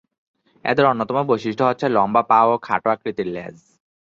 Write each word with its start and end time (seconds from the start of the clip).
এদের 0.65 0.85
অন্যতম 0.85 1.17
বৈশিষ্ট্য 1.29 1.63
হচ্ছে 1.63 1.85
লম্বা 1.89 2.23
পা 2.29 2.39
ও 2.45 2.53
খাটো 2.61 2.87
আকৃতির 2.89 3.27
লেজ। 3.27 3.55